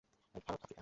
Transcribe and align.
Bharat, 0.35 0.47
Africa. 0.55 0.79